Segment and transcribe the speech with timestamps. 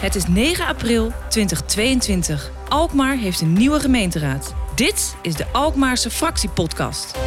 [0.00, 2.50] Het is 9 april 2022.
[2.68, 4.54] Alkmaar heeft een nieuwe gemeenteraad.
[4.74, 7.18] Dit is de Alkmaarse Fractiepodcast.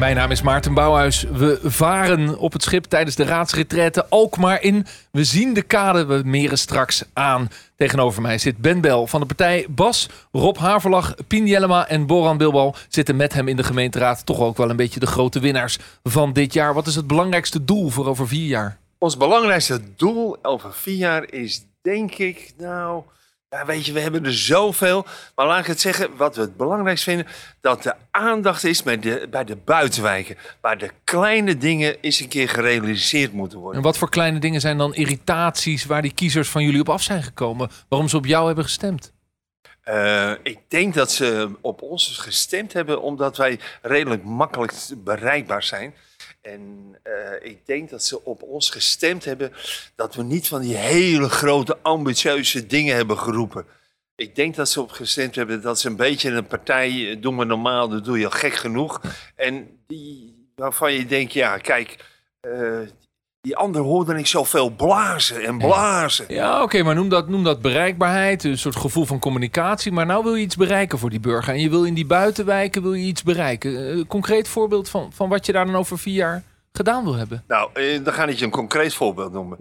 [0.00, 1.22] Mijn naam is Maarten Bouwhuis.
[1.22, 4.86] We varen op het schip tijdens de raadsretraite Alkmaar in.
[5.10, 7.48] We zien de kade, we meren straks aan.
[7.76, 12.36] Tegenover mij zit Ben Bel van de partij Bas, Rob Haverlag, Pien Jellema en Boran
[12.36, 14.26] Bilbal zitten met hem in de gemeenteraad.
[14.26, 16.74] Toch ook wel een beetje de grote winnaars van dit jaar.
[16.74, 18.78] Wat is het belangrijkste doel voor over vier jaar?
[18.98, 23.02] Ons belangrijkste doel over vier jaar is denk ik, nou,
[23.50, 25.06] ja, weet je, we hebben er zoveel.
[25.34, 27.26] Maar laat ik het zeggen, wat we het belangrijkst vinden,
[27.60, 30.36] dat de aandacht is de, bij de buitenwijken.
[30.60, 33.76] Waar de kleine dingen eens een keer gerealiseerd moeten worden.
[33.76, 37.02] En wat voor kleine dingen zijn dan irritaties waar die kiezers van jullie op af
[37.02, 37.70] zijn gekomen?
[37.88, 39.12] Waarom ze op jou hebben gestemd?
[39.84, 45.94] Uh, ik denk dat ze op ons gestemd hebben omdat wij redelijk makkelijk bereikbaar zijn.
[46.42, 49.52] En uh, ik denk dat ze op ons gestemd hebben
[49.94, 53.66] dat we niet van die hele grote ambitieuze dingen hebben geroepen.
[54.14, 57.44] Ik denk dat ze op gestemd hebben dat ze een beetje een partij, doen we
[57.44, 59.00] normaal, dat doe je al gek genoeg.
[59.36, 62.04] En die, waarvan je denkt, ja kijk,
[63.40, 66.24] die ander hoorde ik zoveel blazen en blazen.
[66.28, 69.92] Ja, oké, maar noem dat, noem dat bereikbaarheid, een soort gevoel van communicatie.
[69.92, 71.54] Maar nou wil je iets bereiken voor die burger.
[71.54, 73.96] En je wil in die buitenwijken wil je iets bereiken.
[73.98, 77.44] Een concreet voorbeeld van, van wat je daar dan over vier jaar gedaan wil hebben.
[77.46, 79.58] Nou, eh, dan ga ik je een concreet voorbeeld noemen.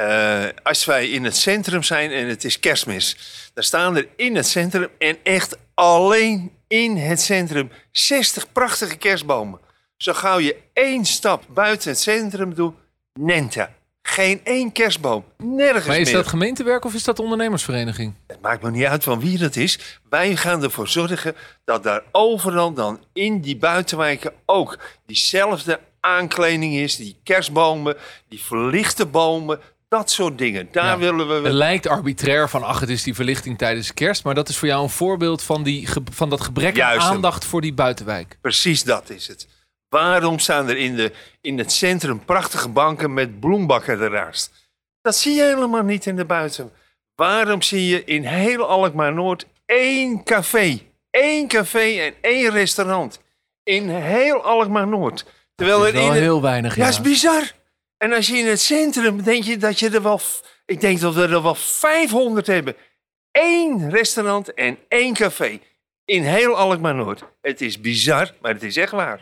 [0.00, 3.16] Uh, als wij in het centrum zijn en het is kerstmis,
[3.54, 9.60] dan staan er in het centrum en echt alleen in het centrum 60 prachtige kerstbomen.
[9.96, 12.74] Zo gauw je één stap buiten het centrum doet,
[13.16, 13.68] Nente.
[14.02, 15.24] Geen één kerstboom.
[15.38, 16.14] Nergens Maar is meer.
[16.16, 18.14] dat gemeentewerk of is dat ondernemersvereniging?
[18.26, 20.00] Het maakt me niet uit van wie dat is.
[20.10, 26.96] Wij gaan ervoor zorgen dat daar overal dan in die buitenwijken ook diezelfde aankleding is.
[26.96, 27.96] Die kerstbomen,
[28.28, 30.68] die verlichte bomen, dat soort dingen.
[30.72, 30.98] Daar Ja.
[30.98, 31.48] willen we...
[31.48, 34.24] Het lijkt arbitrair van, ach, het is die verlichting tijdens kerst.
[34.24, 37.60] Maar dat is voor jou een voorbeeld van, die, van dat gebrek aan aandacht voor
[37.60, 38.38] die buitenwijk.
[38.40, 39.46] Precies dat is het.
[39.88, 44.52] Waarom staan er in, de, in het centrum prachtige banken met bloembakken ernaast?
[45.00, 46.72] Dat zie je helemaal niet in de buiten.
[47.14, 50.80] Waarom zie je in heel Alkmaar Noord één café?
[51.10, 53.20] Één café en één restaurant.
[53.62, 55.24] In heel Alkmaar Noord.
[55.54, 56.88] Terwijl Dat er is wel in heel weinig, Ja, ja.
[56.88, 57.52] is bizar.
[57.98, 60.20] En als je in het centrum denk je dat je er wel...
[60.66, 62.76] Ik denk dat we er wel 500 hebben.
[63.32, 65.60] Eén restaurant en één café.
[66.04, 67.22] In heel Alkmaar Noord.
[67.40, 69.20] Het is bizar, maar het is echt waar.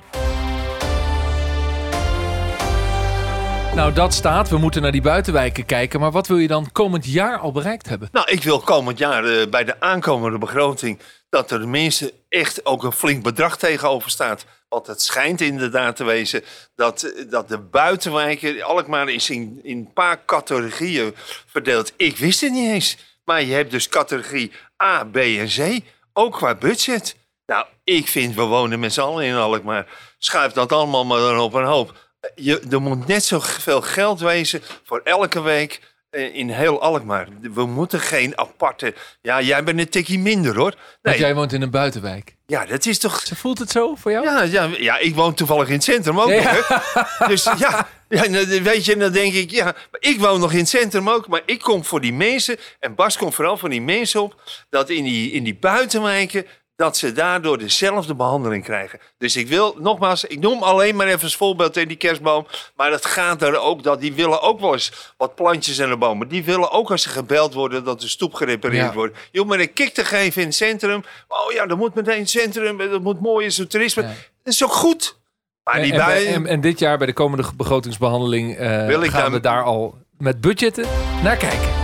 [3.75, 4.49] Nou, dat staat.
[4.49, 6.01] We moeten naar die buitenwijken kijken.
[6.01, 8.09] Maar wat wil je dan komend jaar al bereikt hebben?
[8.13, 10.99] Nou, ik wil komend jaar eh, bij de aankomende begroting
[11.29, 14.45] dat er tenminste echt ook een flink bedrag tegenover staat.
[14.69, 19.77] Want het schijnt inderdaad te wezen dat, eh, dat de buitenwijken, Alkmaar is in, in
[19.77, 21.15] een paar categorieën
[21.47, 21.93] verdeeld.
[21.97, 22.97] Ik wist het niet eens.
[23.25, 24.53] Maar je hebt dus categorie
[24.83, 25.81] A, B en C,
[26.13, 27.17] ook qua budget.
[27.47, 29.87] Nou, ik vind, we wonen met z'n allen in Alkmaar.
[30.19, 32.04] Schuif dat allemaal maar op een hoop.
[32.35, 35.81] Je, er moet net zoveel geld wezen voor elke week
[36.11, 37.29] eh, in heel Alkmaar.
[37.53, 38.95] We moeten geen aparte...
[39.23, 40.75] Ja, jij bent een tikkie minder hoor.
[41.03, 42.37] Want jij woont in een buitenwijk.
[42.47, 43.21] ja, dat is toch...
[43.21, 44.25] Ze voelt het zo voor jou?
[44.25, 46.53] Ja, ja, ja, ik woon toevallig in het centrum ook Ja.
[46.55, 46.69] nog.
[46.69, 47.27] Hè?
[47.27, 50.59] Dus ja, ja, nou, weet je, dan denk ik, ja, maar ik woon nog in
[50.59, 51.29] het centrum ook.
[51.29, 54.41] Maar ik kom voor die mensen, en Bas komt vooral voor die mensen op,
[54.71, 56.47] dat in die, in die buitenwijken,
[56.77, 58.99] dat ze daardoor dezelfde behandeling krijgen.
[59.19, 62.47] Dus ik wil, nogmaals, ik noem alleen maar even als voorbeeld in die kerstboom.
[62.77, 65.97] Maar dat gaat er ook, dat die willen ook wel eens wat plantjes en de
[65.97, 66.29] bomen.
[66.29, 68.93] Die willen ook als ze gebeld worden, dat de stoep gerepareerd Ja.
[68.93, 69.17] wordt.
[69.31, 71.03] Je hoeft maar een kick te geven in het centrum.
[71.29, 74.03] Oh ja, dat moet meteen het centrum, dat moet mooi is, het toerisme.
[74.03, 74.09] Ja.
[74.43, 75.19] Dat is ook goed.
[75.65, 79.33] Maar En, die en, bui- en, en dit jaar bij de komende begrotingsbehandeling eh, gaan
[79.33, 80.87] we daar al met budgetten
[81.23, 81.84] naar kijken.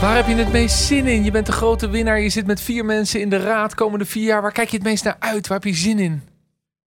[0.00, 1.24] Waar heb je het meest zin in?
[1.24, 2.20] Je bent de grote winnaar.
[2.20, 4.42] Je zit met vier mensen in de raad komende vier jaar.
[4.42, 5.46] Waar kijk je het meest naar uit?
[5.46, 6.22] Waar heb je zin in?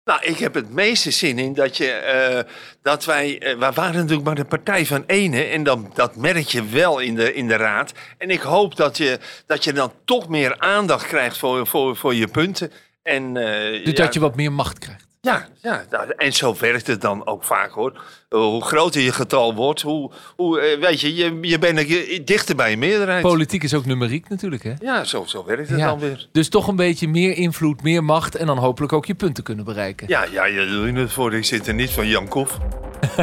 [0.04, 3.40] Nou, ik heb het meeste zin in dat, je, eh, dat wij...
[3.40, 5.44] eh, wij waren natuurlijk maar de partij van ene.
[5.44, 7.92] En dan, dat merk je wel in de, in de raad.
[8.18, 12.16] En ik hoop dat je, dat je dan toch meer aandacht krijgt voor, voor, voor
[12.16, 12.72] je punten.
[13.04, 15.08] En, eh, Dus ja, dat je wat meer macht krijgt.
[15.24, 17.92] Ja, ja nou, en zo werkt het dan ook vaak hoor.
[18.30, 21.88] Uh, hoe groter je getal wordt, hoe, hoe eh, weet je, je, je bent
[22.28, 23.22] dichter bij je meerderheid.
[23.22, 24.74] Politiek is ook numeriek natuurlijk, hè?
[24.80, 25.88] ja, zo, zo werkt het Ja.
[25.88, 26.28] dan weer.
[26.32, 29.66] Dus toch een beetje meer invloed, meer macht en dan hopelijk ook je punten kunnen
[29.66, 30.08] bereiken.
[30.08, 31.34] Ja, ja, je doet het voor.
[31.34, 32.58] Ik zit er niet van Jan Kof.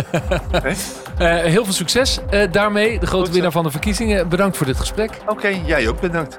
[0.51, 0.73] Hè?
[1.19, 4.29] Eh, heel veel succes eh, daarmee, de grote winnaar van de verkiezingen.
[4.29, 5.11] Bedankt voor dit gesprek.
[5.27, 6.39] Oké, jij ook bedankt.